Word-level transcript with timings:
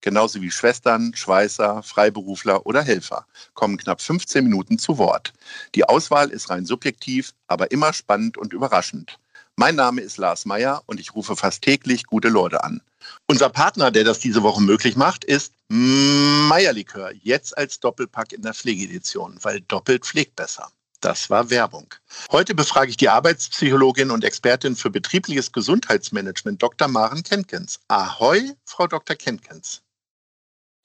genauso 0.00 0.40
wie 0.40 0.50
Schwestern, 0.50 1.14
Schweißer, 1.14 1.82
Freiberufler 1.82 2.66
oder 2.66 2.82
Helfer, 2.82 3.26
kommen 3.54 3.76
knapp 3.76 4.00
15 4.00 4.44
Minuten 4.44 4.78
zu 4.78 4.98
Wort. 4.98 5.32
Die 5.74 5.84
Auswahl 5.84 6.30
ist 6.30 6.50
rein 6.50 6.66
subjektiv, 6.66 7.34
aber 7.46 7.70
immer 7.70 7.92
spannend 7.92 8.38
und 8.38 8.52
überraschend. 8.52 9.18
Mein 9.56 9.74
Name 9.74 10.02
ist 10.02 10.18
Lars 10.18 10.44
Meyer 10.44 10.82
und 10.86 11.00
ich 11.00 11.14
rufe 11.14 11.34
fast 11.34 11.62
täglich 11.62 12.04
gute 12.04 12.28
Leute 12.28 12.62
an. 12.62 12.80
Unser 13.26 13.48
Partner, 13.48 13.90
der 13.90 14.04
das 14.04 14.20
diese 14.20 14.42
Woche 14.42 14.62
möglich 14.62 14.96
macht, 14.96 15.24
ist 15.24 15.52
Meierlikör, 15.68 17.12
jetzt 17.22 17.58
als 17.58 17.80
Doppelpack 17.80 18.32
in 18.32 18.42
der 18.42 18.54
Pflegedition, 18.54 19.38
weil 19.42 19.60
doppelt 19.62 20.06
pflegt 20.06 20.36
besser. 20.36 20.70
Das 21.00 21.30
war 21.30 21.50
Werbung. 21.50 21.94
Heute 22.32 22.54
befrage 22.54 22.90
ich 22.90 22.96
die 22.96 23.08
Arbeitspsychologin 23.08 24.10
und 24.10 24.24
Expertin 24.24 24.74
für 24.74 24.90
betriebliches 24.90 25.52
Gesundheitsmanagement, 25.52 26.60
Dr. 26.60 26.88
Maren 26.88 27.22
Kenkens. 27.22 27.78
Ahoi, 27.86 28.52
Frau 28.64 28.86
Dr. 28.88 29.14
Kenkens. 29.14 29.82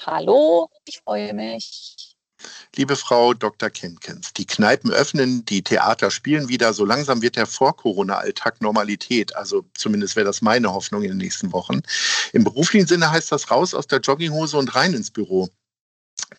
Hallo, 0.01 0.69
ich 0.85 0.99
freue 1.03 1.33
mich. 1.33 2.15
Liebe 2.75 2.95
Frau 2.95 3.33
Dr. 3.33 3.69
Kenkens, 3.69 4.33
die 4.33 4.45
Kneipen 4.45 4.91
öffnen, 4.91 5.45
die 5.45 5.61
Theater 5.61 6.11
spielen 6.11 6.49
wieder. 6.49 6.73
So 6.73 6.85
langsam 6.85 7.21
wird 7.21 7.35
der 7.35 7.45
Vor-Corona-Alltag 7.45 8.61
Normalität. 8.61 9.35
Also 9.35 9.63
zumindest 9.75 10.15
wäre 10.15 10.25
das 10.25 10.41
meine 10.41 10.73
Hoffnung 10.73 11.03
in 11.03 11.09
den 11.09 11.17
nächsten 11.17 11.53
Wochen. 11.53 11.81
Im 12.33 12.43
beruflichen 12.43 12.87
Sinne 12.87 13.11
heißt 13.11 13.31
das 13.31 13.49
raus 13.51 13.73
aus 13.73 13.87
der 13.87 13.99
Jogginghose 13.99 14.57
und 14.57 14.75
rein 14.75 14.93
ins 14.93 15.11
Büro. 15.11 15.49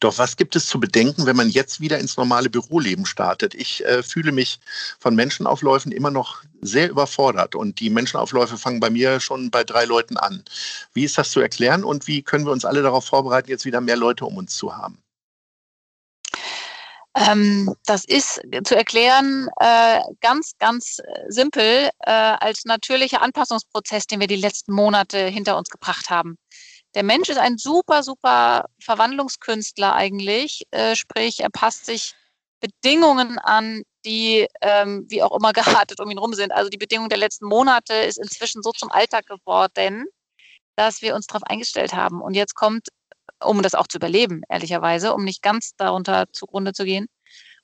Doch 0.01 0.19
was 0.19 0.37
gibt 0.37 0.57
es 0.57 0.67
zu 0.67 0.81
bedenken, 0.81 1.27
wenn 1.27 1.37
man 1.37 1.49
jetzt 1.49 1.81
wieder 1.81 1.99
ins 1.99 2.17
normale 2.17 2.51
Büroleben 2.51 3.07
startet? 3.07 3.55
Ich 3.55 3.85
äh, 3.85 4.03
fühle 4.03 4.33
mich 4.33 4.61
von 4.99 5.15
Menschenaufläufen 5.15 5.93
immer 5.93 6.11
noch 6.11 6.43
sehr 6.61 6.91
überfordert 6.91 7.55
und 7.55 7.81
die 7.81 7.91
Menschenaufläufe 7.91 8.59
fangen 8.59 8.81
bei 8.81 8.91
mir 8.91 9.21
schon 9.21 9.51
bei 9.51 9.65
drei 9.65 9.85
Leuten 9.85 10.17
an. 10.17 10.45
Wie 10.93 11.05
ist 11.05 11.19
das 11.19 11.31
zu 11.31 11.41
erklären 11.41 11.85
und 11.85 12.07
wie 12.07 12.23
können 12.23 12.47
wir 12.47 12.53
uns 12.53 12.65
alle 12.65 12.83
darauf 12.83 13.05
vorbereiten, 13.05 13.51
jetzt 13.51 13.65
wieder 13.65 13.81
mehr 13.81 13.97
Leute 13.97 14.25
um 14.25 14.37
uns 14.37 14.57
zu 14.57 14.77
haben? 14.77 14.99
Ähm, 17.17 17.73
das 17.87 18.05
ist 18.05 18.41
zu 18.65 18.77
erklären 18.77 19.49
äh, 19.61 20.01
ganz, 20.21 20.53
ganz 20.59 21.01
simpel 21.29 21.91
äh, 22.01 22.11
als 22.11 22.65
natürlicher 22.65 23.23
Anpassungsprozess, 23.23 24.07
den 24.07 24.19
wir 24.19 24.27
die 24.27 24.35
letzten 24.37 24.73
Monate 24.73 25.27
hinter 25.27 25.57
uns 25.57 25.69
gebracht 25.69 26.11
haben. 26.11 26.37
Der 26.95 27.03
Mensch 27.03 27.29
ist 27.29 27.39
ein 27.39 27.59
super, 27.59 28.03
super 28.03 28.67
Verwandlungskünstler 28.81 29.95
eigentlich, 29.95 30.63
äh, 30.71 30.95
sprich, 30.95 31.41
er 31.41 31.51
passt 31.51 31.87
sich 31.87 32.15
Bedingungen 32.61 33.39
an, 33.39 33.83
die 34.05 34.47
ähm, 34.61 35.05
wie 35.09 35.23
auch 35.23 35.37
immer 35.37 35.53
geartet 35.89 36.01
um 36.01 36.11
ihn 36.11 36.19
rum 36.19 36.35
sind. 36.35 36.53
Also 36.53 36.71
die 36.71 36.79
Bedingungen 36.79 37.09
der 37.09 37.19
letzten 37.19 37.47
Monate 37.47 37.95
ist 37.95 38.19
inzwischen 38.19 38.63
so 38.63 38.73
zum 38.73 38.91
Alltag 38.91 39.27
geworden, 39.27 40.07
dass 40.77 41.03
wir 41.03 41.15
uns 41.15 41.27
darauf 41.27 41.43
eingestellt 41.45 41.95
haben. 41.95 42.21
Und 42.21 42.35
jetzt 42.35 42.55
kommt 42.55 42.89
um 43.43 43.63
das 43.63 43.75
auch 43.75 43.87
zu 43.87 43.99
überleben, 43.99 44.43
ehrlicherweise, 44.49 45.15
um 45.15 45.25
nicht 45.25 45.43
ganz 45.43 45.75
darunter 45.77 46.27
zugrunde 46.33 46.73
zu 46.73 46.85
gehen. 46.85 47.07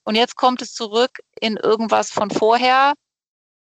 Und 0.04 0.14
jetzt 0.14 0.36
kommt 0.36 0.62
es 0.62 0.72
zurück 0.72 1.18
in 1.40 1.56
irgendwas 1.56 2.10
von 2.10 2.30
vorher. 2.30 2.94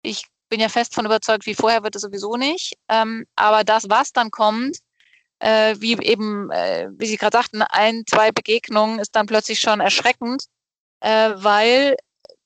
Ich 0.01 0.25
bin 0.49 0.59
ja 0.59 0.69
fest 0.69 0.93
von 0.93 1.05
überzeugt, 1.05 1.45
wie 1.45 1.55
vorher 1.55 1.83
wird 1.83 1.95
es 1.95 2.01
sowieso 2.01 2.37
nicht. 2.37 2.73
Ähm, 2.89 3.25
aber 3.35 3.63
das, 3.63 3.89
was 3.89 4.11
dann 4.13 4.31
kommt, 4.31 4.77
äh, 5.39 5.75
wie 5.79 5.97
eben, 6.01 6.51
äh, 6.51 6.89
wie 6.91 7.05
Sie 7.05 7.17
gerade 7.17 7.37
sagten, 7.37 7.61
ein, 7.61 8.03
zwei 8.09 8.31
Begegnungen 8.31 8.99
ist 8.99 9.15
dann 9.15 9.27
plötzlich 9.27 9.59
schon 9.59 9.79
erschreckend, 9.79 10.45
äh, 11.01 11.31
weil 11.35 11.95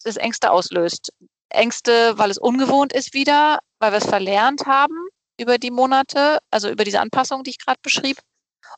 es 0.03 0.17
Ängste 0.17 0.51
auslöst. 0.51 1.11
Ängste, 1.49 2.17
weil 2.17 2.31
es 2.31 2.37
ungewohnt 2.37 2.93
ist 2.93 3.13
wieder, 3.13 3.59
weil 3.79 3.91
wir 3.91 3.97
es 3.97 4.07
verlernt 4.07 4.65
haben 4.65 5.07
über 5.39 5.57
die 5.57 5.71
Monate, 5.71 6.39
also 6.49 6.69
über 6.69 6.83
diese 6.83 6.99
Anpassung, 6.99 7.43
die 7.43 7.51
ich 7.51 7.59
gerade 7.59 7.79
beschrieb. 7.81 8.17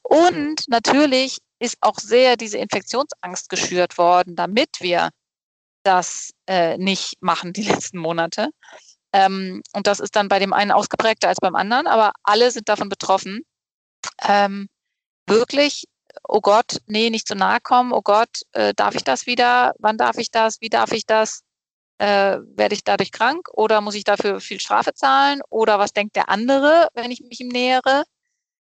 Und 0.02 0.64
natürlich 0.68 1.38
ist 1.60 1.78
auch 1.82 2.00
sehr 2.00 2.36
diese 2.36 2.58
Infektionsangst 2.58 3.50
geschürt 3.50 3.98
worden, 3.98 4.36
damit 4.36 4.70
wir 4.80 5.10
das 5.84 6.32
äh, 6.48 6.78
nicht 6.78 7.22
machen 7.22 7.54
die 7.54 7.64
letzten 7.70 7.98
Monate. 7.98 8.50
Ähm, 9.14 9.62
und 9.74 9.88
das 9.88 10.00
ist 10.00 10.16
dann 10.16 10.28
bei 10.28 10.40
dem 10.40 10.54
einen 10.54 10.72
ausgeprägter 10.72 11.28
als 11.28 11.40
beim 11.40 11.56
anderen, 11.56 11.88
aber 11.88 12.14
alle 12.24 12.50
sind 12.52 12.68
davon 12.68 12.90
betroffen. 12.90 13.46
Ähm, 14.22 14.70
wirklich, 15.28 15.86
oh 16.28 16.42
Gott, 16.42 16.78
nee, 16.88 17.10
nicht 17.10 17.28
zu 17.28 17.36
nahe 17.36 17.60
kommen, 17.62 17.92
oh 17.94 18.02
Gott, 18.02 18.42
äh, 18.54 18.74
darf 18.76 18.96
ich 18.96 19.04
das 19.04 19.26
wieder? 19.26 19.74
Wann 19.80 19.98
darf 19.98 20.18
ich 20.18 20.32
das? 20.32 20.62
Wie 20.62 20.70
darf 20.70 20.92
ich 20.92 21.06
das? 21.06 21.42
Äh, 22.00 22.40
werde 22.56 22.76
ich 22.76 22.84
dadurch 22.84 23.12
krank 23.12 23.48
oder 23.54 23.80
muss 23.82 23.96
ich 23.96 24.04
dafür 24.04 24.40
viel 24.40 24.60
Strafe 24.60 24.94
zahlen? 24.94 25.42
Oder 25.50 25.80
was 25.80 25.94
denkt 25.94 26.16
der 26.16 26.30
andere, 26.30 26.88
wenn 26.94 27.12
ich 27.12 27.22
mich 27.22 27.40
ihm 27.40 27.50
nähere? 27.50 28.04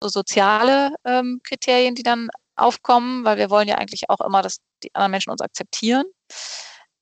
so 0.03 0.09
soziale 0.09 0.96
ähm, 1.06 1.40
Kriterien, 1.44 1.96
die 1.96 2.03
dann 2.03 2.30
aufkommen, 2.56 3.25
weil 3.25 3.38
wir 3.38 3.50
wollen 3.50 3.68
ja 3.68 3.75
eigentlich 3.75 4.09
auch 4.09 4.19
immer, 4.19 4.42
dass 4.42 4.58
die 4.84 4.94
anderen 4.94 5.12
Menschen 5.12 5.31
uns 5.31 5.42
akzeptieren. 5.42 6.06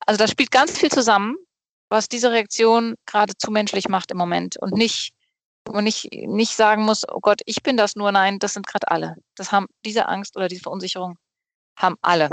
Also 0.05 0.17
da 0.17 0.27
spielt 0.27 0.51
ganz 0.51 0.77
viel 0.77 0.89
zusammen, 0.89 1.35
was 1.89 2.07
diese 2.07 2.31
Reaktion 2.31 2.95
gerade 3.05 3.33
zu 3.37 3.51
menschlich 3.51 3.89
macht 3.89 4.11
im 4.11 4.17
Moment 4.17 4.57
und 4.57 4.73
nicht, 4.73 5.11
wo 5.73 5.81
nicht, 5.81 6.09
nicht 6.11 6.55
sagen 6.55 6.83
muss, 6.83 7.07
oh 7.07 7.19
Gott, 7.21 7.41
ich 7.45 7.63
bin 7.63 7.77
das 7.77 7.95
nur, 7.95 8.11
nein, 8.11 8.39
das 8.39 8.53
sind 8.53 8.67
gerade 8.67 8.89
alle. 8.89 9.15
Das 9.35 9.51
haben 9.51 9.67
diese 9.85 10.07
Angst 10.07 10.35
oder 10.35 10.47
diese 10.47 10.61
Verunsicherung 10.61 11.17
haben 11.77 11.95
alle. 12.01 12.29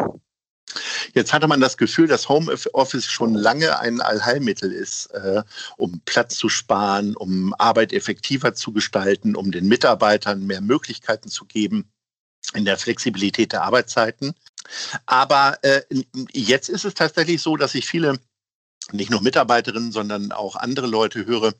Jetzt 1.14 1.32
hatte 1.32 1.48
man 1.48 1.60
das 1.60 1.76
Gefühl, 1.76 2.06
dass 2.06 2.28
Homeoffice 2.28 3.06
schon 3.06 3.34
lange 3.34 3.78
ein 3.78 4.00
Allheilmittel 4.00 4.70
ist, 4.70 5.06
äh, 5.06 5.42
um 5.78 6.02
Platz 6.04 6.36
zu 6.36 6.48
sparen, 6.48 7.16
um 7.16 7.54
Arbeit 7.58 7.92
effektiver 7.92 8.54
zu 8.54 8.72
gestalten, 8.72 9.34
um 9.34 9.50
den 9.50 9.66
Mitarbeitern 9.66 10.46
mehr 10.46 10.60
Möglichkeiten 10.60 11.30
zu 11.30 11.46
geben 11.46 11.90
in 12.54 12.64
der 12.64 12.78
Flexibilität 12.78 13.52
der 13.52 13.62
Arbeitszeiten. 13.62 14.34
Aber 15.06 15.58
äh, 15.62 15.82
jetzt 16.32 16.68
ist 16.68 16.84
es 16.84 16.94
tatsächlich 16.94 17.40
so, 17.40 17.56
dass 17.56 17.74
ich 17.74 17.86
viele, 17.86 18.18
nicht 18.92 19.10
nur 19.10 19.22
Mitarbeiterinnen, 19.22 19.92
sondern 19.92 20.32
auch 20.32 20.56
andere 20.56 20.86
Leute 20.86 21.24
höre, 21.26 21.54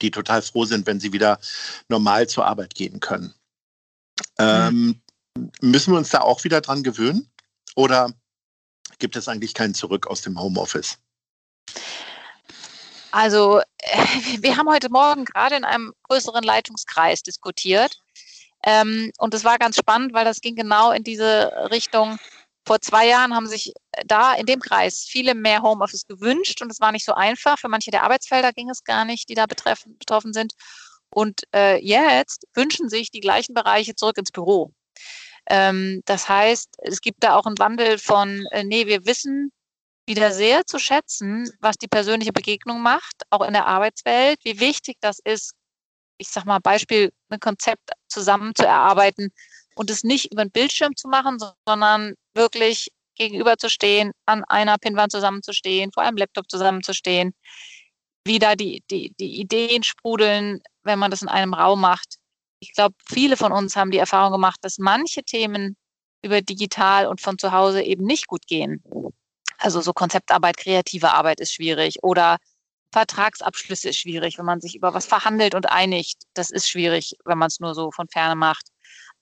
die 0.00 0.10
total 0.10 0.42
froh 0.42 0.64
sind, 0.64 0.86
wenn 0.86 1.00
sie 1.00 1.12
wieder 1.12 1.38
normal 1.88 2.28
zur 2.28 2.46
Arbeit 2.46 2.74
gehen 2.74 3.00
können. 3.00 3.34
Mhm. 4.38 4.38
Ähm, 4.38 5.02
müssen 5.60 5.92
wir 5.92 5.98
uns 5.98 6.10
da 6.10 6.20
auch 6.20 6.44
wieder 6.44 6.60
dran 6.60 6.82
gewöhnen? 6.82 7.30
Oder 7.74 8.12
gibt 8.98 9.16
es 9.16 9.28
eigentlich 9.28 9.54
kein 9.54 9.74
Zurück 9.74 10.06
aus 10.06 10.22
dem 10.22 10.38
Homeoffice? 10.40 10.98
Also, 13.10 13.60
wir 14.38 14.56
haben 14.56 14.68
heute 14.68 14.90
Morgen 14.90 15.24
gerade 15.24 15.56
in 15.56 15.64
einem 15.64 15.92
größeren 16.04 16.42
Leitungskreis 16.42 17.22
diskutiert. 17.22 17.98
Ähm, 18.64 19.12
und 19.18 19.34
es 19.34 19.44
war 19.44 19.58
ganz 19.58 19.76
spannend, 19.76 20.14
weil 20.14 20.24
das 20.24 20.40
ging 20.40 20.54
genau 20.54 20.92
in 20.92 21.02
diese 21.02 21.52
Richtung. 21.70 22.18
Vor 22.64 22.80
zwei 22.80 23.08
Jahren 23.08 23.34
haben 23.34 23.48
sich 23.48 23.72
da 24.06 24.34
in 24.34 24.46
dem 24.46 24.60
Kreis 24.60 25.04
viele 25.08 25.34
mehr 25.34 25.62
Homeoffice 25.62 26.06
gewünscht 26.06 26.62
und 26.62 26.70
es 26.70 26.80
war 26.80 26.92
nicht 26.92 27.04
so 27.04 27.14
einfach. 27.14 27.58
Für 27.58 27.68
manche 27.68 27.90
der 27.90 28.04
Arbeitsfelder 28.04 28.52
ging 28.52 28.70
es 28.70 28.84
gar 28.84 29.04
nicht, 29.04 29.28
die 29.28 29.34
da 29.34 29.46
betreffen, 29.46 29.98
betroffen 29.98 30.32
sind. 30.32 30.54
Und 31.10 31.42
äh, 31.54 31.78
jetzt 31.84 32.46
wünschen 32.54 32.88
sich 32.88 33.10
die 33.10 33.20
gleichen 33.20 33.54
Bereiche 33.54 33.94
zurück 33.94 34.16
ins 34.16 34.30
Büro. 34.30 34.72
Ähm, 35.46 36.02
das 36.06 36.28
heißt, 36.28 36.76
es 36.82 37.00
gibt 37.00 37.24
da 37.24 37.36
auch 37.36 37.46
einen 37.46 37.58
Wandel 37.58 37.98
von, 37.98 38.46
äh, 38.52 38.64
nee, 38.64 38.86
wir 38.86 39.04
wissen 39.06 39.52
wieder 40.06 40.32
sehr 40.32 40.66
zu 40.66 40.78
schätzen, 40.78 41.50
was 41.60 41.76
die 41.76 41.88
persönliche 41.88 42.32
Begegnung 42.32 42.80
macht, 42.80 43.22
auch 43.30 43.42
in 43.42 43.52
der 43.52 43.66
Arbeitswelt, 43.66 44.40
wie 44.44 44.60
wichtig 44.60 44.96
das 45.00 45.18
ist, 45.24 45.54
ich 46.18 46.28
sag 46.28 46.44
mal, 46.44 46.60
Beispiel, 46.60 47.12
ein 47.28 47.40
Konzept 47.40 47.90
zusammen 48.08 48.54
zu 48.54 48.66
erarbeiten 48.66 49.30
und 49.74 49.90
es 49.90 50.04
nicht 50.04 50.32
über 50.32 50.44
den 50.44 50.50
Bildschirm 50.50 50.96
zu 50.96 51.08
machen, 51.08 51.38
sondern 51.66 52.14
wirklich 52.34 52.88
gegenüberzustehen, 53.16 54.12
an 54.26 54.44
einer 54.44 54.78
Pinwand 54.78 55.12
zusammenzustehen, 55.12 55.92
vor 55.92 56.02
einem 56.02 56.16
Laptop 56.16 56.50
zusammenzustehen, 56.50 57.34
wie 58.24 58.38
da 58.38 58.54
die, 58.54 58.82
die, 58.90 59.12
die 59.18 59.40
Ideen 59.40 59.82
sprudeln, 59.82 60.62
wenn 60.82 60.98
man 60.98 61.10
das 61.10 61.22
in 61.22 61.28
einem 61.28 61.54
Raum 61.54 61.80
macht 61.80 62.16
ich 62.62 62.72
glaube, 62.72 62.94
viele 63.08 63.36
von 63.36 63.50
uns 63.50 63.74
haben 63.74 63.90
die 63.90 63.98
Erfahrung 63.98 64.32
gemacht, 64.32 64.60
dass 64.62 64.78
manche 64.78 65.24
Themen 65.24 65.76
über 66.22 66.40
digital 66.42 67.08
und 67.08 67.20
von 67.20 67.36
zu 67.36 67.50
Hause 67.50 67.82
eben 67.82 68.04
nicht 68.06 68.28
gut 68.28 68.46
gehen. 68.46 68.82
Also 69.58 69.80
so 69.80 69.92
Konzeptarbeit, 69.92 70.56
kreative 70.56 71.12
Arbeit 71.12 71.40
ist 71.40 71.52
schwierig 71.52 72.02
oder 72.02 72.38
Vertragsabschlüsse 72.92 73.88
ist 73.88 73.98
schwierig, 73.98 74.38
wenn 74.38 74.44
man 74.44 74.60
sich 74.60 74.76
über 74.76 74.94
was 74.94 75.06
verhandelt 75.06 75.56
und 75.56 75.72
einigt. 75.72 76.22
Das 76.34 76.50
ist 76.50 76.68
schwierig, 76.68 77.16
wenn 77.24 77.38
man 77.38 77.48
es 77.48 77.58
nur 77.58 77.74
so 77.74 77.90
von 77.90 78.06
ferne 78.08 78.36
macht. 78.36 78.68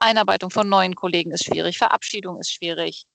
Einarbeitung 0.00 0.50
von 0.50 0.68
neuen 0.68 0.94
Kollegen 0.94 1.32
ist 1.32 1.44
schwierig, 1.44 1.78
Verabschiedung 1.78 2.40
ist 2.40 2.52
schwierig. 2.52 3.06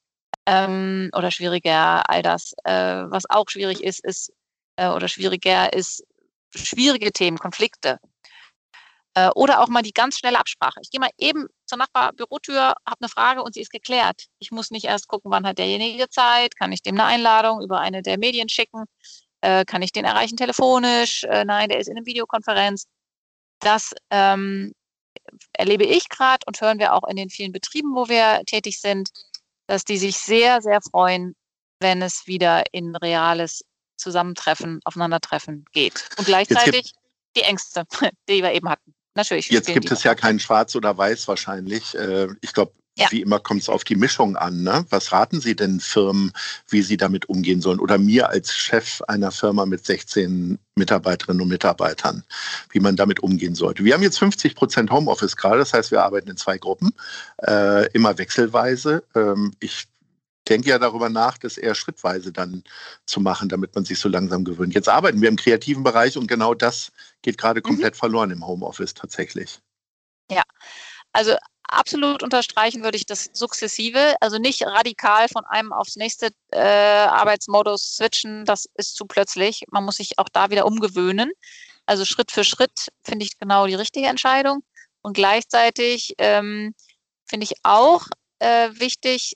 ähm, 0.48 1.10
oder 1.14 1.32
schwieriger, 1.32 2.10
all 2.10 2.22
das. 2.22 2.54
Äh, 2.66 3.06
was 3.10 3.30
auch 3.30 3.50
schwierig 3.50 3.84
ist, 3.84 4.04
ist 4.06 4.32
äh, 4.78 4.90
oder 4.90 5.08
schwieriger 5.08 5.74
ist 5.74 6.04
schwierige 6.56 7.12
Themen, 7.12 7.38
Konflikte. 7.38 8.00
Äh, 9.16 9.30
oder 9.36 9.62
auch 9.62 9.70
mal 9.70 9.82
die 9.82 9.94
ganz 9.94 10.18
schnelle 10.20 10.40
Absprache. 10.40 10.80
Ich 10.82 10.90
gehe 10.92 11.00
mal 11.00 11.10
eben 11.18 11.48
zur 11.66 11.78
Nachbarbürotür, 11.78 12.76
habe 12.88 12.98
eine 13.00 13.10
Frage 13.10 13.44
und 13.44 13.54
sie 13.54 13.62
ist 13.62 13.72
geklärt. 13.72 14.26
Ich 14.40 14.52
muss 14.52 14.72
nicht 14.72 14.86
erst 14.86 15.08
gucken, 15.08 15.32
wann 15.32 15.48
hat 15.48 15.58
derjenige 15.58 16.10
Zeit, 16.10 16.58
kann 16.58 16.72
ich 16.72 16.82
dem 16.84 16.96
eine 16.96 17.06
Einladung 17.06 17.62
über 17.62 17.80
eine 17.80 18.02
der 18.02 18.18
Medien 18.18 18.50
schicken, 18.50 18.86
äh, 19.42 19.66
kann 19.66 19.82
ich 19.82 19.92
den 19.94 20.06
erreichen 20.06 20.38
telefonisch, 20.38 21.24
äh, 21.26 21.46
nein, 21.46 21.70
der 21.70 21.80
ist 21.80 21.88
in 21.88 21.98
einer 21.98 22.06
Videokonferenz. 22.06 22.88
Das 23.60 23.94
ähm, 24.12 24.74
erlebe 25.54 25.86
ich 25.86 26.10
gerade 26.10 26.44
und 26.46 26.62
hören 26.62 26.80
wir 26.80 26.94
auch 26.94 27.08
in 27.08 27.16
den 27.16 27.30
vielen 27.30 27.52
Betrieben, 27.52 27.96
wo 27.96 28.08
wir 28.08 28.42
tätig 28.46 28.80
sind, 28.80 29.10
dass 29.68 29.84
die 29.84 29.98
sich 29.98 30.18
sehr, 30.18 30.62
sehr 30.62 30.80
freuen, 30.82 31.36
wenn 31.80 32.02
es 32.02 32.28
wieder 32.28 32.64
in 32.72 32.96
reales 32.96 33.64
Zusammentreffen, 33.98 34.80
Aufeinandertreffen 34.84 35.66
geht. 35.72 36.10
Und 36.18 36.26
gleichzeitig 36.26 36.94
die 37.36 37.42
Ängste, 37.42 37.84
die 38.30 38.44
wir 38.44 38.54
eben 38.54 38.70
hatten. 38.70 38.94
Natürlich. 39.16 39.50
Jetzt 39.50 39.68
gibt 39.68 39.90
es 39.92 40.04
ja 40.04 40.14
kein 40.14 40.40
Schwarz 40.40 40.76
oder 40.76 40.98
Weiß 40.98 41.28
wahrscheinlich. 41.28 41.96
Äh, 41.96 42.28
ich 42.42 42.54
glaube, 42.54 42.74
ja. 42.98 43.08
wie 43.12 43.22
immer 43.22 43.40
kommt 43.40 43.62
es 43.62 43.70
auf 43.70 43.84
die 43.84 43.96
Mischung 43.96 44.36
an. 44.38 44.64
Ne? 44.64 44.86
Was 44.90 45.12
raten 45.12 45.42
Sie 45.42 45.56
denn 45.56 45.80
Firmen, 45.80 46.32
wie 46.70 46.82
sie 46.82 46.98
damit 46.98 47.28
umgehen 47.28 47.62
sollen? 47.62 47.80
Oder 47.80 47.98
mir 47.98 48.30
als 48.30 48.54
Chef 48.56 49.02
einer 49.08 49.32
Firma 49.32 49.66
mit 49.66 49.86
16 49.86 50.58
Mitarbeiterinnen 50.76 51.42
und 51.42 51.50
Mitarbeitern, 51.50 52.24
wie 52.72 52.80
man 52.80 52.96
damit 52.96 53.22
umgehen 53.22 53.56
sollte. 53.56 53.84
Wir 53.84 53.94
haben 53.94 54.04
jetzt 54.04 54.20
50 54.20 54.56
Prozent 54.56 54.92
Homeoffice 54.92 55.36
gerade, 55.36 55.60
das 55.60 55.74
heißt, 55.74 55.92
wir 55.92 56.04
arbeiten 56.04 56.30
in 56.30 56.38
zwei 56.38 56.58
Gruppen, 56.58 56.94
äh, 57.46 57.92
immer 57.92 58.18
wechselweise. 58.18 59.04
Ähm, 59.16 59.54
ich 59.60 59.88
denke 60.48 60.70
ja 60.70 60.80
darüber 60.80 61.10
nach, 61.10 61.38
das 61.38 61.58
eher 61.58 61.76
schrittweise 61.76 62.32
dann 62.32 62.64
zu 63.06 63.20
machen, 63.20 63.50
damit 63.50 63.74
man 63.76 63.86
sich 63.86 64.00
so 64.00 64.10
langsam 64.10 64.44
gewöhnt. 64.44 64.74
Jetzt 64.74 64.90
arbeiten 64.90 65.22
wir 65.22 65.30
im 65.30 65.38
kreativen 65.38 65.84
Bereich 65.84 66.18
und 66.18 66.28
genau 66.28 66.54
das 66.54 66.92
geht 67.22 67.38
gerade 67.38 67.60
mhm. 67.60 67.64
komplett 67.64 67.96
verloren 67.96 68.32
im 68.32 68.46
Homeoffice 68.46 68.94
tatsächlich. 68.94 69.60
Ja, 70.30 70.44
also 71.14 71.36
absolut 71.68 72.24
unterstreichen 72.24 72.84
würde 72.84 72.98
ich 72.98 73.06
das 73.06 73.30
sukzessive, 73.34 74.16
also 74.22 74.38
nicht 74.38 74.64
radikal 74.64 75.28
von 75.28 75.46
einem 75.46 75.74
aufs 75.74 75.96
nächste 75.96 76.30
äh, 76.52 76.60
Arbeitsmodus 76.60 77.96
switchen, 77.96 78.46
das 78.46 78.68
ist 78.76 78.96
zu 78.96 79.06
plötzlich. 79.06 79.64
Man 79.72 79.86
muss 79.86 79.98
sich 79.98 80.18
auch 80.20 80.30
da 80.32 80.50
wieder 80.50 80.66
umgewöhnen. 80.66 81.32
Also 81.86 82.06
Schritt 82.06 82.32
für 82.32 82.44
Schritt 82.44 82.90
finde 83.04 83.26
ich 83.26 83.38
genau 83.38 83.68
die 83.68 83.76
richtige 83.76 84.08
Entscheidung. 84.08 84.64
Und 85.02 85.14
gleichzeitig 85.14 86.16
ähm, 86.18 86.74
finde 87.26 87.44
ich 87.46 87.54
auch 87.64 88.08
äh, 88.40 88.70
wichtig, 88.74 89.36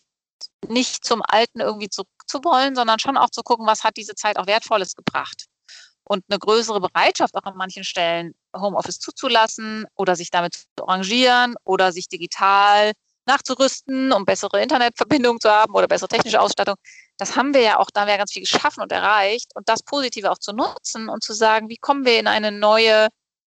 nicht 0.68 1.06
zum 1.06 1.22
Alten 1.22 1.60
irgendwie 1.60 1.90
zurückzuwollen, 1.90 2.76
sondern 2.76 3.00
schon 3.00 3.18
auch 3.18 3.30
zu 3.30 3.44
gucken, 3.44 3.68
was 3.68 3.84
hat 3.84 3.98
diese 3.98 4.16
Zeit 4.16 4.38
auch 4.38 4.48
Wertvolles 4.48 4.96
gebracht. 4.96 5.46
Und 6.10 6.24
eine 6.28 6.40
größere 6.40 6.80
Bereitschaft 6.80 7.36
auch 7.36 7.44
an 7.44 7.56
manchen 7.56 7.84
Stellen, 7.84 8.34
Homeoffice 8.56 9.00
zuzulassen 9.00 9.86
oder 9.96 10.16
sich 10.16 10.32
damit 10.32 10.56
zu 10.56 10.88
arrangieren 10.88 11.56
oder 11.66 11.92
sich 11.92 12.08
digital 12.08 12.94
nachzurüsten, 13.26 14.12
um 14.12 14.26
bessere 14.26 14.62
Internetverbindungen 14.62 15.40
zu 15.40 15.52
haben 15.52 15.74
oder 15.76 15.88
bessere 15.88 16.08
technische 16.08 16.42
Ausstattung. 16.42 16.76
Das 17.18 17.36
haben 17.36 17.54
wir 17.54 17.62
ja 17.62 17.78
auch, 17.78 17.92
da 17.94 18.02
haben 18.02 18.08
wir 18.08 18.14
ja 18.14 18.18
ganz 18.18 18.32
viel 18.32 18.42
geschaffen 18.42 18.82
und 18.82 18.92
erreicht 18.92 19.52
und 19.56 19.70
das 19.70 19.84
Positive 19.84 20.32
auch 20.32 20.40
zu 20.40 20.52
nutzen 20.52 21.10
und 21.10 21.24
zu 21.24 21.34
sagen, 21.34 21.70
wie 21.70 21.78
kommen 21.78 22.06
wir 22.06 22.20
in 22.20 22.26
eine 22.26 22.52
neue, 22.52 23.10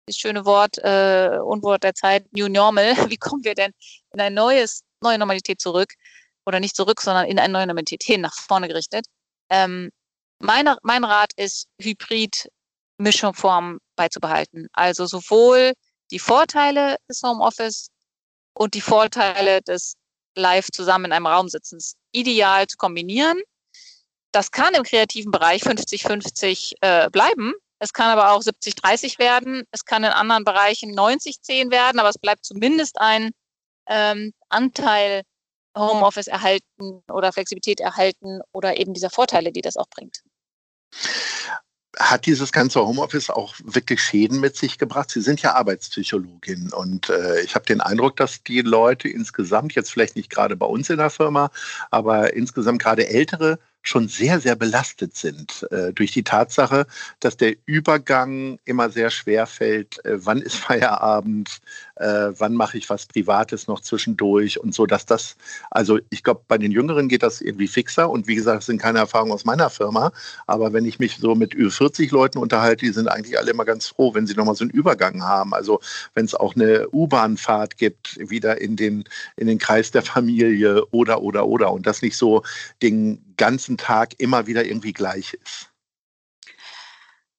das 0.05 0.17
schöne 0.17 0.45
Wort, 0.45 0.77
äh, 0.77 1.39
Unwort 1.43 1.83
der 1.83 1.95
Zeit, 1.95 2.31
New 2.33 2.49
Normal, 2.49 2.95
wie 3.09 3.17
kommen 3.17 3.43
wir 3.43 3.55
denn 3.55 3.71
in 4.13 4.21
ein 4.21 4.35
neues, 4.35 4.83
neue 5.01 5.17
Normalität 5.17 5.59
zurück, 5.59 5.95
oder 6.45 6.59
nicht 6.59 6.75
zurück, 6.75 7.01
sondern 7.01 7.25
in 7.25 7.39
eine 7.39 7.53
neue 7.53 7.67
Normalität 7.67 8.19
nach 8.19 8.33
vorne 8.33 8.67
gerichtet. 8.67 9.05
Ähm, 9.49 9.89
meine, 10.43 10.77
mein 10.83 11.03
Rat 11.03 11.31
ist, 11.37 11.67
Hybrid-Mischformen 11.81 13.79
beizubehalten. 13.95 14.67
Also 14.73 15.05
sowohl 15.05 15.73
die 16.11 16.19
Vorteile 16.19 16.97
des 17.09 17.21
Homeoffice 17.23 17.87
und 18.53 18.73
die 18.73 18.81
Vorteile 18.81 19.61
des 19.61 19.95
live 20.35 20.69
zusammen 20.71 21.05
in 21.05 21.11
einem 21.13 21.27
Raum 21.27 21.47
sitzens 21.47 21.95
ideal 22.11 22.67
zu 22.67 22.77
kombinieren. 22.77 23.41
Das 24.31 24.51
kann 24.51 24.73
im 24.73 24.83
kreativen 24.83 25.31
Bereich 25.31 25.63
50-50 25.63 26.73
äh, 26.81 27.09
bleiben. 27.09 27.53
Es 27.79 27.93
kann 27.93 28.09
aber 28.09 28.31
auch 28.31 28.41
70-30 28.41 29.19
werden. 29.19 29.63
Es 29.71 29.85
kann 29.85 30.03
in 30.03 30.11
anderen 30.11 30.43
Bereichen 30.43 30.97
90-10 30.97 31.71
werden, 31.71 31.99
aber 31.99 32.09
es 32.09 32.17
bleibt 32.17 32.45
zumindest 32.45 32.99
ein 32.99 33.31
ähm, 33.87 34.33
Anteil 34.49 35.23
Homeoffice 35.77 36.27
erhalten 36.27 37.03
oder 37.11 37.31
Flexibilität 37.33 37.79
erhalten 37.79 38.41
oder 38.51 38.77
eben 38.77 38.93
diese 38.93 39.09
Vorteile, 39.09 39.51
die 39.51 39.61
das 39.61 39.77
auch 39.77 39.89
bringt. 39.89 40.23
Hat 41.99 42.25
dieses 42.25 42.51
ganze 42.51 42.79
Homeoffice 42.79 43.29
auch 43.29 43.53
wirklich 43.63 44.01
Schäden 44.01 44.39
mit 44.39 44.55
sich 44.55 44.79
gebracht? 44.79 45.11
Sie 45.11 45.21
sind 45.21 45.41
ja 45.43 45.53
Arbeitspsychologin 45.53 46.71
und 46.73 47.09
äh, 47.09 47.41
ich 47.41 47.53
habe 47.53 47.65
den 47.65 47.81
Eindruck, 47.81 48.15
dass 48.17 48.41
die 48.41 48.61
Leute 48.61 49.09
insgesamt, 49.09 49.75
jetzt 49.75 49.91
vielleicht 49.91 50.15
nicht 50.15 50.31
gerade 50.31 50.55
bei 50.55 50.65
uns 50.65 50.89
in 50.89 50.97
der 50.97 51.11
Firma, 51.11 51.51
aber 51.91 52.33
insgesamt 52.33 52.81
gerade 52.81 53.07
ältere 53.07 53.59
schon 53.83 54.07
sehr, 54.07 54.39
sehr 54.39 54.55
belastet 54.55 55.15
sind 55.15 55.67
äh, 55.71 55.93
durch 55.93 56.11
die 56.11 56.23
Tatsache, 56.23 56.87
dass 57.19 57.37
der 57.37 57.55
Übergang 57.65 58.57
immer 58.65 58.89
sehr 58.89 59.11
schwer 59.11 59.45
fällt. 59.45 60.03
Äh, 60.05 60.25
wann 60.25 60.41
ist 60.41 60.55
Feierabend? 60.65 61.59
Äh, 61.95 62.31
wann 62.37 62.55
mache 62.55 62.77
ich 62.77 62.89
was 62.89 63.05
Privates 63.05 63.67
noch 63.67 63.79
zwischendurch? 63.79 64.59
Und 64.59 64.73
so, 64.73 64.85
dass 64.85 65.05
das, 65.05 65.35
also 65.71 65.99
ich 66.09 66.23
glaube, 66.23 66.41
bei 66.47 66.57
den 66.57 66.71
Jüngeren 66.71 67.07
geht 67.07 67.23
das 67.23 67.41
irgendwie 67.41 67.67
fixer. 67.67 68.09
Und 68.09 68.27
wie 68.27 68.35
gesagt, 68.35 68.59
das 68.59 68.65
sind 68.65 68.81
keine 68.81 68.99
Erfahrungen 68.99 69.31
aus 69.31 69.45
meiner 69.45 69.69
Firma. 69.69 70.11
Aber 70.47 70.73
wenn 70.73 70.85
ich 70.85 70.99
mich 70.99 71.17
so 71.17 71.35
mit 71.35 71.53
über 71.53 71.71
40 71.71 72.11
Leuten 72.11 72.37
unterhalte, 72.37 72.85
die 72.85 72.91
sind 72.91 73.07
eigentlich 73.07 73.37
alle 73.37 73.51
immer 73.51 73.65
ganz 73.65 73.87
froh, 73.87 74.13
wenn 74.13 74.27
sie 74.27 74.35
nochmal 74.35 74.55
so 74.55 74.63
einen 74.63 74.71
Übergang 74.71 75.23
haben. 75.23 75.53
Also 75.53 75.79
wenn 76.13 76.25
es 76.25 76.35
auch 76.35 76.55
eine 76.55 76.87
U-Bahn-Fahrt 76.89 77.77
gibt, 77.77 78.17
wieder 78.17 78.59
in 78.59 78.75
den, 78.75 79.03
in 79.35 79.47
den 79.47 79.59
Kreis 79.59 79.91
der 79.91 80.03
Familie 80.03 80.85
oder, 80.87 81.21
oder, 81.21 81.45
oder. 81.45 81.71
Und 81.71 81.85
das 81.85 82.01
nicht 82.01 82.17
so 82.17 82.43
den 82.81 83.23
ganzen 83.37 83.77
Tag 83.77 84.19
immer 84.19 84.47
wieder 84.47 84.65
irgendwie 84.65 84.93
gleich 84.93 85.33
ist? 85.33 85.72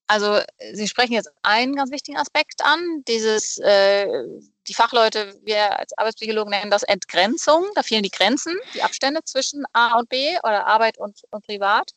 Also 0.06 0.40
Sie 0.72 0.86
sprechen 0.86 1.14
jetzt 1.14 1.30
einen 1.42 1.74
ganz 1.74 1.90
wichtigen 1.90 2.18
Aspekt 2.18 2.62
an, 2.62 3.02
dieses, 3.08 3.58
äh, 3.58 4.06
die 4.66 4.74
Fachleute, 4.74 5.34
wir 5.44 5.78
als 5.78 5.96
Arbeitspsychologen 5.96 6.50
nennen 6.50 6.70
das 6.70 6.82
Entgrenzung, 6.82 7.66
da 7.74 7.82
fehlen 7.82 8.02
die 8.02 8.10
Grenzen, 8.10 8.54
die 8.74 8.82
Abstände 8.82 9.20
zwischen 9.24 9.64
A 9.72 9.98
und 9.98 10.08
B 10.08 10.36
oder 10.42 10.66
Arbeit 10.66 10.98
und, 10.98 11.22
und 11.30 11.46
Privat. 11.46 11.92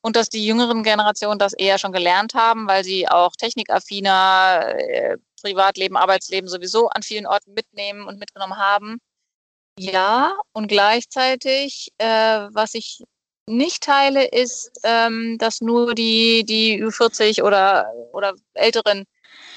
Und 0.00 0.14
dass 0.14 0.28
die 0.28 0.46
jüngeren 0.46 0.82
Generationen 0.82 1.38
das 1.38 1.54
eher 1.54 1.78
schon 1.78 1.92
gelernt 1.92 2.34
haben, 2.34 2.68
weil 2.68 2.84
sie 2.84 3.08
auch 3.08 3.32
technikaffiner 3.32 4.74
äh, 4.76 5.16
Privatleben, 5.40 5.96
Arbeitsleben 5.96 6.48
sowieso 6.48 6.88
an 6.88 7.02
vielen 7.02 7.26
Orten 7.26 7.54
mitnehmen 7.54 8.06
und 8.06 8.18
mitgenommen 8.18 8.56
haben. 8.56 8.98
Ja, 9.78 10.36
und 10.52 10.68
gleichzeitig, 10.68 11.92
äh, 11.98 12.06
was 12.52 12.74
ich 12.74 13.04
nicht 13.48 13.82
teile, 13.82 14.26
ist, 14.26 14.70
ähm, 14.84 15.36
dass 15.38 15.60
nur 15.60 15.94
die, 15.94 16.44
die 16.44 16.82
Ü40 16.82 17.42
oder, 17.42 17.86
oder 18.12 18.34
Älteren 18.54 19.04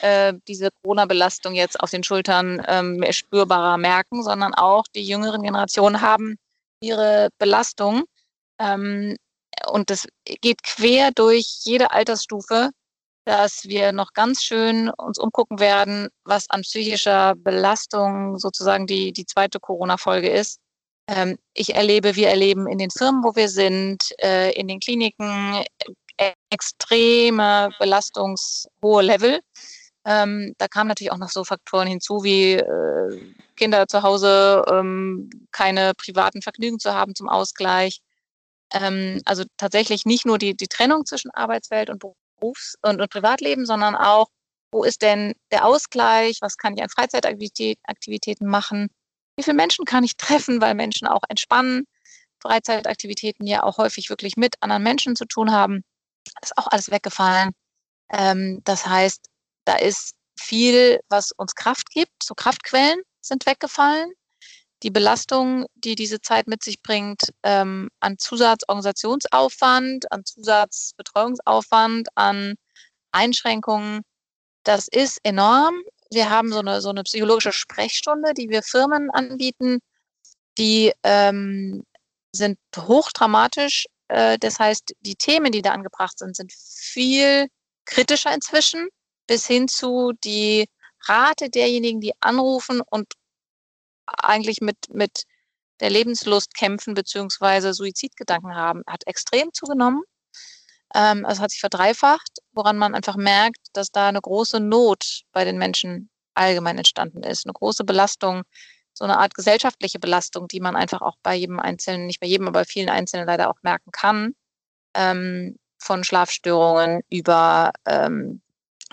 äh, 0.02 0.34
diese 0.48 0.70
Corona-Belastung 0.82 1.54
jetzt 1.54 1.80
auf 1.80 1.92
den 1.92 2.04
Schultern 2.04 2.64
ähm, 2.68 3.04
spürbarer 3.12 3.78
merken, 3.78 4.24
sondern 4.24 4.54
auch 4.54 4.86
die 4.96 5.04
jüngeren 5.04 5.44
Generationen 5.44 6.02
haben 6.02 6.38
ihre 6.82 7.30
Belastung. 7.38 8.04
Ähm, 8.60 9.16
und 9.68 9.90
das 9.90 10.08
geht 10.24 10.64
quer 10.64 11.12
durch 11.12 11.60
jede 11.64 11.92
Altersstufe, 11.92 12.72
dass 13.26 13.66
wir 13.66 13.92
noch 13.92 14.14
ganz 14.14 14.44
schön 14.44 14.90
uns 14.90 15.20
umgucken 15.20 15.60
werden, 15.60 16.10
was 16.24 16.50
an 16.50 16.62
psychischer 16.62 17.36
Belastung 17.36 18.40
sozusagen 18.40 18.88
die, 18.88 19.14
die 19.14 19.26
zweite 19.26 19.60
Corona-Folge 19.60 20.30
ist 20.30 20.60
ähm, 21.12 21.38
ich 21.54 21.76
erlebe, 21.76 22.16
wir 22.16 22.30
erleben 22.30 22.68
in 22.68 22.78
den 22.78 22.90
Firmen, 22.90 23.24
wo 23.24 23.36
wir 23.36 23.50
sind, 23.50 24.14
äh, 24.20 24.52
in 24.54 24.68
den 24.68 24.80
Kliniken 24.80 25.62
äh, 26.18 26.32
extreme 26.50 27.70
belastungshohe 27.80 29.02
Level. 29.04 29.42
Ähm, 30.06 30.54
da 30.58 30.68
kamen 30.68 30.88
natürlich 30.88 31.12
auch 31.12 31.18
noch 31.18 31.30
so 31.30 31.44
Faktoren 31.44 31.88
hinzu, 31.88 32.24
wie 32.24 32.54
äh, 32.54 33.34
Kinder 33.58 33.88
zu 33.88 34.04
Hause 34.04 34.64
ähm, 34.72 35.30
keine 35.52 35.94
privaten 35.96 36.42
Vergnügen 36.42 36.80
zu 36.80 36.94
haben 36.94 37.14
zum 37.14 37.28
Ausgleich. 37.28 38.00
Ähm, 38.74 39.22
also 39.26 39.44
tatsächlich 39.58 40.06
nicht 40.06 40.26
nur 40.26 40.38
die, 40.38 40.56
die 40.56 40.68
Trennung 40.68 41.06
zwischen 41.06 41.30
Arbeitswelt 41.32 41.90
und 41.90 42.00
Berufs- 42.40 42.76
und, 42.82 43.02
und 43.02 43.12
Privatleben, 43.12 43.66
sondern 43.66 43.96
auch, 43.96 44.28
wo 44.72 44.86
ist 44.86 45.02
denn 45.02 45.34
der 45.52 45.66
Ausgleich? 45.66 46.38
Was 46.40 46.58
kann 46.58 46.76
ich 46.76 46.82
an 46.82 46.90
Freizeitaktivitäten 46.90 48.48
machen? 48.48 48.90
Wie 49.36 49.44
viele 49.44 49.56
Menschen 49.56 49.86
kann 49.86 50.04
ich 50.04 50.18
treffen, 50.18 50.62
weil 50.62 50.76
Menschen 50.76 51.08
auch 51.08 51.24
entspannen, 51.30 51.86
Freizeitaktivitäten 52.42 53.48
ja 53.48 53.64
auch 53.64 53.78
häufig 53.78 54.10
wirklich 54.10 54.38
mit 54.38 54.56
anderen 54.62 54.84
Menschen 54.84 55.16
zu 55.16 55.26
tun 55.26 55.52
haben. 55.52 55.84
Das 56.42 56.52
ist 56.52 56.58
auch 56.58 56.68
alles 56.68 56.92
weggefallen. 56.92 57.52
Ähm, 58.12 58.62
das 58.66 58.86
heißt, 58.88 59.22
da 59.66 59.76
ist 59.78 60.14
viel, 60.40 61.00
was 61.10 61.32
uns 61.32 61.56
Kraft 61.56 61.90
gibt. 61.92 62.24
So 62.24 62.36
Kraftquellen 62.36 63.02
sind 63.22 63.46
weggefallen. 63.46 64.12
die 64.84 64.90
Belastung, 64.92 65.66
die 65.76 65.96
diese 65.96 66.22
Zeit 66.22 66.48
mit 66.48 66.64
sich 66.64 66.82
bringt, 66.82 67.34
ähm, 67.44 67.90
an 68.00 68.18
Zusatzorganisationsaufwand, 68.18 70.12
an 70.12 70.26
Zusatzbetreuungsaufwand, 70.26 72.10
an 72.16 72.56
Einschränkungen, 73.12 74.02
das 74.64 74.88
ist 74.88 75.20
enorm. 75.24 75.76
Wir 76.12 76.30
haben 76.30 76.52
so 76.52 76.60
eine, 76.60 76.82
so 76.82 76.90
eine 76.90 77.04
psychologische 77.04 77.54
Sprechstunde, 77.54 78.34
die 78.34 78.50
wir 78.50 78.64
Firmen 78.64 79.10
anbieten, 79.12 79.80
die 80.58 80.92
ähm, 81.04 81.84
sind 82.34 82.60
hochdramatisch. 82.76 83.86
Äh, 84.10 84.38
das 84.38 84.60
heißt, 84.60 84.94
die 85.00 85.16
Themen, 85.16 85.52
die 85.52 85.62
da 85.62 85.72
angebracht 85.72 86.20
sind, 86.20 86.36
sind 86.36 86.52
viel 86.54 87.48
kritischer 87.86 88.34
inzwischen, 88.34 88.90
bis 89.28 89.48
hin 89.48 89.68
zu 89.70 90.12
die 90.24 90.68
Rate 91.06 91.50
derjenigen, 91.50 92.02
die 92.02 92.14
anrufen 92.20 92.82
und 92.90 93.14
eigentlich 94.06 94.62
mit, 94.62 94.78
mit 94.90 95.24
der 95.80 95.90
Lebenslust 95.90 96.54
kämpfen 96.54 96.94
beziehungsweise 96.94 97.74
Suizidgedanken 97.74 98.56
haben, 98.56 98.84
hat 98.86 99.08
extrem 99.08 99.54
zugenommen. 99.54 100.04
Ähm, 100.96 101.26
es 101.28 101.40
hat 101.40 101.52
sich 101.52 101.60
verdreifacht, 101.60 102.40
woran 102.54 102.78
man 102.78 102.96
einfach 102.96 103.16
merkt, 103.16 103.60
dass 103.74 103.92
da 103.92 104.08
eine 104.10 104.22
große 104.22 104.60
Not 104.60 105.22
bei 105.32 105.46
den 105.46 105.58
Menschen 105.58 106.10
allgemein 106.34 106.78
entstanden 106.78 107.24
ist, 107.24 107.46
eine 107.46 107.54
große 107.54 107.84
Belastung, 107.84 108.44
so 108.94 109.06
eine 109.06 109.18
Art 109.18 109.34
gesellschaftliche 109.36 110.00
Belastung, 110.00 110.48
die 110.48 110.60
man 110.60 110.76
einfach 110.76 111.02
auch 111.02 111.16
bei 111.24 111.36
jedem 111.36 111.60
Einzelnen, 111.60 112.08
nicht 112.08 112.20
bei 112.20 112.28
jedem, 112.28 112.48
aber 112.48 112.62
bei 112.62 112.66
vielen 112.66 112.90
Einzelnen 112.90 113.26
leider 113.28 113.50
auch 113.50 113.58
merken 113.64 113.92
kann, 113.92 114.36
ähm, 114.94 115.58
von 115.78 116.04
Schlafstörungen 116.04 117.02
über 117.10 117.72
ähm, 117.86 118.42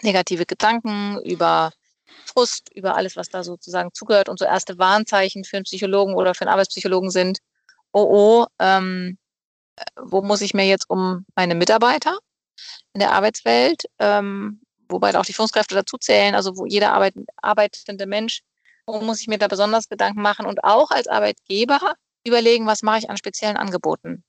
negative 0.03 0.47
Gedanken, 0.47 1.21
über 1.25 1.73
Frust, 2.25 2.71
über 2.75 2.97
alles, 2.97 3.17
was 3.17 3.29
da 3.29 3.43
sozusagen 3.45 3.93
zugehört. 3.93 4.29
Und 4.29 4.39
so 4.39 4.45
erste 4.45 4.79
Warnzeichen 4.79 5.45
für 5.45 5.57
einen 5.57 5.65
Psychologen 5.65 6.15
oder 6.15 6.35
für 6.35 6.43
einen 6.43 6.53
Arbeitspsychologen 6.53 7.11
sind, 7.11 7.39
oh 7.93 8.07
oh, 8.11 8.47
ähm, 8.59 9.18
wo 10.01 10.23
muss 10.23 10.41
ich 10.41 10.55
mir 10.55 10.67
jetzt 10.67 10.89
um 10.89 11.25
meine 11.35 11.55
Mitarbeiter 11.55 12.19
in 12.93 13.01
der 13.01 13.13
Arbeitswelt, 13.13 13.85
ähm, 13.99 14.61
wobei 14.89 15.17
auch 15.17 15.25
die 15.25 15.33
Führungskräfte 15.33 15.75
dazu 15.75 15.97
zählen, 15.99 16.35
also 16.35 16.57
wo 16.57 16.67
jeder 16.67 16.93
Arbeit, 16.93 17.15
arbeitende 17.37 18.07
Mensch, 18.07 18.43
wo 18.87 19.01
muss 19.01 19.21
ich 19.21 19.29
mir 19.29 19.39
da 19.39 19.49
besonders 19.49 19.89
Gedanken 19.89 20.23
machen 20.23 20.47
und 20.47 20.65
auch 20.65 20.91
als 20.91 21.09
Arbeitgeber 21.09 21.95
überlegen, 22.27 22.67
was 22.67 22.83
mache 22.83 22.99
ich 22.99 23.11
an 23.11 23.17
speziellen 23.17 23.57
Angeboten. 23.57 24.25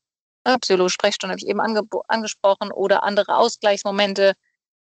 Ja, 0.46 0.58
Psychologische 0.58 0.96
Sprechstunde 0.96 1.34
habe 1.34 1.40
ich 1.40 1.48
eben 1.48 1.60
angesprochen 1.60 2.72
oder 2.72 3.04
andere 3.04 3.38
Ausgleichsmomente, 3.38 4.34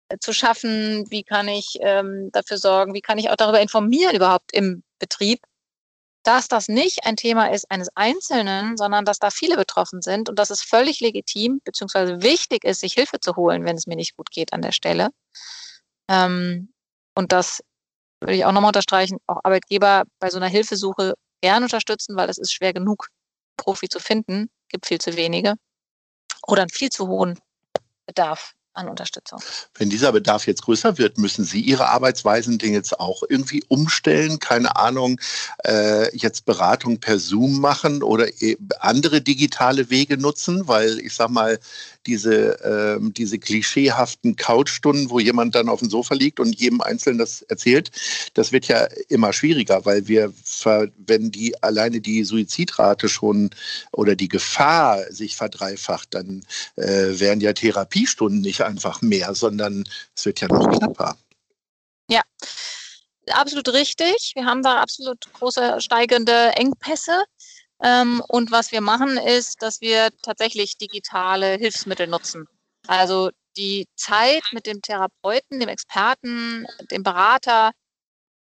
äh, 0.09 0.19
zu 0.19 0.33
schaffen, 0.33 1.11
wie 1.11 1.23
kann 1.23 1.49
ich 1.49 1.78
ähm, 1.81 2.31
dafür 2.33 2.59
sorgen, 2.59 2.95
wie 2.95 3.00
kann 3.00 3.19
ich 3.19 3.31
auch 3.31 3.37
darüber 3.37 3.61
informieren 3.61 4.14
überhaupt 4.16 4.52
im 4.52 4.83
Betrieb, 4.99 5.40
dass 6.23 6.49
das 6.49 6.69
nicht 6.69 7.05
ein 7.05 7.17
Thema 7.17 7.50
ist 7.50 7.71
eines 7.71 7.88
Einzelnen, 7.95 8.76
sondern 8.76 9.05
dass 9.05 9.19
da 9.19 9.31
viele 9.31 9.57
betroffen 9.57 10.02
sind 10.02 10.29
und 10.29 10.38
dass 10.38 10.50
es 10.50 10.62
völlig 10.62 11.00
legitim 11.00 11.61
bzw. 11.64 12.23
wichtig 12.23 12.64
ist, 12.64 12.81
sich 12.81 12.95
Hilfe 12.95 13.21
zu 13.21 13.37
holen, 13.37 13.64
wenn 13.64 13.76
es 13.76 13.87
mir 13.87 13.97
nicht 13.97 14.17
gut 14.17 14.31
geht 14.31 14.52
an 14.52 14.62
der 14.62 14.73
Stelle. 14.73 15.11
Ähm, 16.09 16.73
und 17.14 17.33
das 17.33 17.62
würde 18.21 18.35
ich 18.35 18.45
auch 18.45 18.52
nochmal 18.52 18.71
unterstreichen, 18.71 19.19
auch 19.26 19.41
Arbeitgeber 19.43 20.05
bei 20.21 20.31
so 20.31 20.37
einer 20.37 20.49
Hilfesuche 20.49 21.14
gern 21.43 21.64
unterstützen, 21.64 22.17
weil 22.17 22.31
es 22.31 22.38
ist 22.38 22.52
schwer 22.52 22.73
genug, 22.73 23.09
Profi 23.57 23.88
zu 23.88 23.99
finden, 24.00 24.49
gibt 24.69 24.87
viel 24.87 25.00
zu 25.00 25.17
wenige 25.17 25.55
oder 26.47 26.62
einen 26.62 26.71
viel 26.71 26.91
zu 26.91 27.09
hohen 27.09 27.38
Bedarf 28.07 28.55
an 28.75 28.88
Unterstützung. 28.88 29.41
Wenn 29.75 29.91
dieser 29.91 30.12
Bedarf 30.12 30.47
jetzt 30.47 30.62
größer 30.62 30.99
wird, 30.99 31.19
müssen 31.19 31.45
Sie 31.45 31.61
Ihre 31.61 31.88
Arbeitsweisen 31.88 32.59
denn 32.59 32.73
jetzt 32.73 32.99
auch 32.99 33.23
irgendwie 33.29 33.62
umstellen? 33.69 34.38
Keine 34.38 34.76
Ahnung, 34.76 35.21
äh, 35.64 36.14
jetzt 36.17 36.45
Beratung 36.45 36.99
per 36.99 37.19
Zoom 37.19 37.61
machen 37.61 38.02
oder 38.02 38.26
andere 38.81 39.21
digitale 39.21 39.91
Wege 39.91 40.17
nutzen? 40.17 40.69
Weil 40.69 40.99
ich 41.00 41.14
sag 41.14 41.31
mal, 41.31 41.59
diese, 42.06 42.59
ähm, 42.64 43.12
diese 43.14 43.38
klischeehaften 43.38 44.37
Couchstunden, 44.37 45.11
wo 45.11 45.21
jemand 45.21 45.54
dann 45.54 45.68
auf 45.68 45.80
dem 45.80 45.90
Sofa 45.90 46.14
liegt 46.14 46.40
und 46.40 46.59
jedem 46.59 46.80
Einzelnen 46.80 47.18
das 47.18 47.42
erzählt, 47.42 47.90
das 48.35 48.52
wird 48.52 48.68
ja 48.68 48.87
immer 49.09 49.32
schwieriger, 49.32 49.85
weil 49.85 50.09
wir, 50.09 50.32
wenn 51.06 51.30
die 51.30 51.61
alleine 51.62 52.00
die 52.00 52.25
Suizidrate 52.25 53.09
schon 53.09 53.50
oder 53.92 54.16
die 54.16 54.28
Gefahr 54.28 55.04
sich 55.11 55.37
verdreifacht, 55.37 56.14
dann 56.14 56.44
äh, 56.76 57.18
werden 57.21 57.40
ja 57.40 57.52
Therapiestunden 57.52 58.40
nicht 58.40 58.62
einfach 58.62 59.02
mehr, 59.02 59.35
sondern 59.35 59.85
es 60.16 60.26
wird 60.26 60.40
ja 60.40 60.49
noch 60.49 60.71
knapper. 60.71 61.16
Ja, 62.09 62.23
absolut 63.30 63.68
richtig. 63.68 64.32
Wir 64.35 64.44
haben 64.44 64.62
da 64.62 64.80
absolut 64.80 65.32
große 65.32 65.80
steigende 65.80 66.52
Engpässe. 66.56 67.25
Ähm, 67.82 68.22
und 68.28 68.50
was 68.50 68.72
wir 68.72 68.80
machen, 68.80 69.16
ist, 69.16 69.62
dass 69.62 69.80
wir 69.80 70.10
tatsächlich 70.22 70.78
digitale 70.78 71.56
Hilfsmittel 71.56 72.06
nutzen. 72.06 72.46
Also 72.86 73.30
die 73.56 73.86
Zeit 73.96 74.44
mit 74.52 74.66
dem 74.66 74.80
Therapeuten, 74.82 75.60
dem 75.60 75.68
Experten, 75.68 76.66
dem 76.90 77.02
Berater 77.02 77.72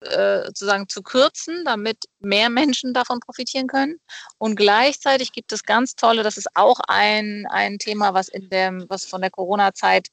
äh, 0.00 0.44
sozusagen 0.46 0.88
zu 0.88 1.02
kürzen, 1.02 1.64
damit 1.64 2.04
mehr 2.20 2.50
Menschen 2.50 2.94
davon 2.94 3.20
profitieren 3.20 3.66
können. 3.66 3.98
Und 4.38 4.56
gleichzeitig 4.56 5.32
gibt 5.32 5.52
es 5.52 5.64
ganz 5.64 5.96
tolle, 5.96 6.22
das 6.22 6.36
ist 6.36 6.48
auch 6.54 6.80
ein, 6.86 7.46
ein 7.50 7.78
Thema, 7.78 8.14
was 8.14 8.28
in 8.28 8.48
dem, 8.50 8.84
was 8.88 9.06
von 9.06 9.20
der 9.22 9.30
Corona-Zeit 9.30 10.08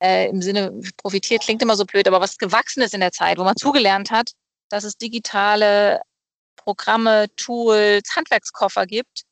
äh, 0.00 0.28
im 0.28 0.42
Sinne 0.42 0.78
profitiert, 0.98 1.42
klingt 1.42 1.62
immer 1.62 1.76
so 1.76 1.84
blöd, 1.84 2.06
aber 2.06 2.20
was 2.20 2.38
gewachsen 2.38 2.82
ist 2.82 2.94
in 2.94 3.00
der 3.00 3.12
Zeit, 3.12 3.38
wo 3.38 3.44
man 3.44 3.56
zugelernt 3.56 4.10
hat, 4.10 4.32
dass 4.68 4.84
es 4.84 4.96
digitale 4.96 6.00
Programme, 6.56 7.26
Tools, 7.36 8.16
Handwerkskoffer 8.16 8.86
gibt, 8.86 9.24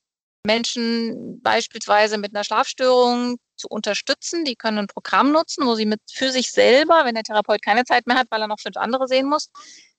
Menschen 0.44 1.40
beispielsweise 1.42 2.18
mit 2.18 2.34
einer 2.34 2.44
Schlafstörung 2.44 3.36
zu 3.56 3.68
unterstützen. 3.68 4.44
Die 4.44 4.56
können 4.56 4.78
ein 4.78 4.86
Programm 4.88 5.32
nutzen, 5.32 5.66
wo 5.66 5.74
sie 5.74 5.86
mit 5.86 6.00
für 6.12 6.30
sich 6.32 6.50
selber, 6.50 7.04
wenn 7.04 7.14
der 7.14 7.22
Therapeut 7.22 7.62
keine 7.62 7.84
Zeit 7.84 8.06
mehr 8.06 8.18
hat, 8.18 8.26
weil 8.30 8.40
er 8.40 8.48
noch 8.48 8.60
fünf 8.60 8.76
andere 8.76 9.06
sehen 9.06 9.28
muss, 9.28 9.50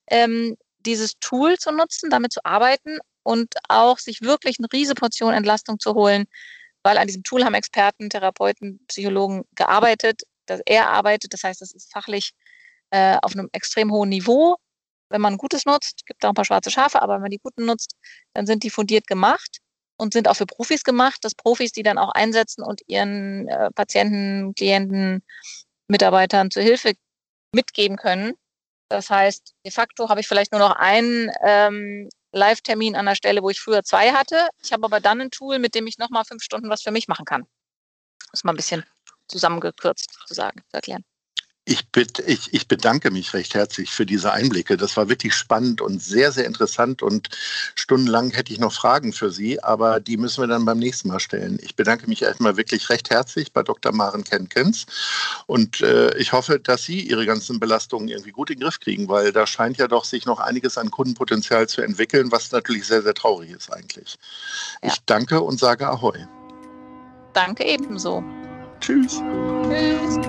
ähm, 0.08 0.56
dieses 0.80 1.14
Tool 1.20 1.56
zu 1.56 1.72
nutzen, 1.72 2.10
damit 2.10 2.32
zu 2.32 2.44
arbeiten 2.44 2.98
und 3.22 3.54
auch 3.68 3.98
sich 3.98 4.20
wirklich 4.20 4.58
eine 4.58 4.68
riesige 4.70 5.00
Portion 5.00 5.32
Entlastung 5.32 5.78
zu 5.80 5.94
holen, 5.94 6.26
weil 6.82 6.98
an 6.98 7.06
diesem 7.06 7.22
Tool 7.22 7.44
haben 7.44 7.54
Experten, 7.54 8.10
Therapeuten, 8.10 8.80
Psychologen 8.88 9.44
gearbeitet, 9.54 10.22
dass 10.44 10.60
er 10.66 10.90
arbeitet. 10.90 11.32
Das 11.32 11.42
heißt, 11.42 11.62
es 11.62 11.72
ist 11.72 11.90
fachlich 11.90 12.32
äh, 12.90 13.16
auf 13.22 13.32
einem 13.32 13.48
extrem 13.52 13.90
hohen 13.90 14.10
Niveau 14.10 14.56
wenn 15.10 15.20
man 15.20 15.36
Gutes 15.36 15.66
nutzt, 15.66 16.06
gibt 16.06 16.22
da 16.24 16.28
ein 16.28 16.34
paar 16.34 16.44
schwarze 16.44 16.70
Schafe, 16.70 17.02
aber 17.02 17.14
wenn 17.14 17.22
man 17.22 17.30
die 17.30 17.40
Guten 17.42 17.66
nutzt, 17.66 17.96
dann 18.32 18.46
sind 18.46 18.62
die 18.62 18.70
fundiert 18.70 19.06
gemacht 19.06 19.58
und 19.96 20.12
sind 20.12 20.28
auch 20.28 20.36
für 20.36 20.46
Profis 20.46 20.84
gemacht, 20.84 21.24
dass 21.24 21.34
Profis 21.34 21.72
die 21.72 21.82
dann 21.82 21.98
auch 21.98 22.10
einsetzen 22.10 22.62
und 22.62 22.80
ihren 22.86 23.48
äh, 23.48 23.70
Patienten, 23.72 24.54
Klienten, 24.54 25.22
Mitarbeitern 25.88 26.50
zur 26.50 26.62
Hilfe 26.62 26.94
mitgeben 27.52 27.96
können. 27.96 28.34
Das 28.88 29.10
heißt, 29.10 29.54
de 29.64 29.72
facto 29.72 30.08
habe 30.08 30.20
ich 30.20 30.28
vielleicht 30.28 30.52
nur 30.52 30.60
noch 30.60 30.76
einen 30.76 31.30
ähm, 31.42 32.08
Live-Termin 32.32 32.96
an 32.96 33.06
der 33.06 33.14
Stelle, 33.14 33.42
wo 33.42 33.50
ich 33.50 33.60
früher 33.60 33.82
zwei 33.84 34.12
hatte. 34.12 34.48
Ich 34.62 34.72
habe 34.72 34.84
aber 34.84 35.00
dann 35.00 35.20
ein 35.20 35.30
Tool, 35.30 35.58
mit 35.58 35.74
dem 35.74 35.86
ich 35.86 35.98
nochmal 35.98 36.24
fünf 36.24 36.42
Stunden 36.42 36.68
was 36.68 36.82
für 36.82 36.90
mich 36.90 37.08
machen 37.08 37.24
kann. 37.24 37.44
Das 38.30 38.40
ist 38.40 38.44
mal 38.44 38.52
ein 38.52 38.56
bisschen 38.56 38.84
zusammengekürzt 39.28 40.18
zu 40.26 40.34
sagen, 40.34 40.60
zu 40.68 40.76
erklären. 40.76 41.04
Ich, 41.66 41.86
ich, 42.26 42.52
ich 42.52 42.68
bedanke 42.68 43.10
mich 43.10 43.32
recht 43.32 43.54
herzlich 43.54 43.90
für 43.90 44.04
diese 44.04 44.32
Einblicke. 44.32 44.76
Das 44.76 44.98
war 44.98 45.08
wirklich 45.08 45.34
spannend 45.34 45.80
und 45.80 46.02
sehr, 46.02 46.30
sehr 46.30 46.44
interessant. 46.44 47.02
Und 47.02 47.30
stundenlang 47.74 48.32
hätte 48.32 48.52
ich 48.52 48.58
noch 48.58 48.72
Fragen 48.72 49.14
für 49.14 49.30
Sie, 49.30 49.62
aber 49.62 49.98
die 49.98 50.18
müssen 50.18 50.42
wir 50.42 50.46
dann 50.46 50.66
beim 50.66 50.78
nächsten 50.78 51.08
Mal 51.08 51.20
stellen. 51.20 51.58
Ich 51.62 51.74
bedanke 51.74 52.06
mich 52.06 52.20
erstmal 52.20 52.58
wirklich 52.58 52.90
recht 52.90 53.08
herzlich 53.08 53.52
bei 53.52 53.62
Dr. 53.62 53.92
Maren 53.92 54.24
Kenkens. 54.24 54.84
Und 55.46 55.80
äh, 55.80 56.14
ich 56.18 56.32
hoffe, 56.32 56.60
dass 56.60 56.82
Sie 56.82 57.00
Ihre 57.00 57.24
ganzen 57.24 57.58
Belastungen 57.60 58.08
irgendwie 58.08 58.32
gut 58.32 58.50
in 58.50 58.58
den 58.58 58.64
Griff 58.64 58.78
kriegen, 58.78 59.08
weil 59.08 59.32
da 59.32 59.46
scheint 59.46 59.78
ja 59.78 59.88
doch 59.88 60.04
sich 60.04 60.26
noch 60.26 60.40
einiges 60.40 60.76
an 60.76 60.90
Kundenpotenzial 60.90 61.66
zu 61.66 61.80
entwickeln, 61.80 62.30
was 62.30 62.52
natürlich 62.52 62.86
sehr, 62.86 63.00
sehr 63.00 63.14
traurig 63.14 63.50
ist 63.50 63.72
eigentlich. 63.72 64.16
Ja. 64.82 64.90
Ich 64.90 64.98
danke 65.06 65.40
und 65.40 65.58
sage 65.58 65.88
Ahoi. 65.88 66.26
Danke 67.32 67.64
ebenso. 67.64 68.22
Tschüss. 68.80 69.22
Tschüss. 69.66 70.28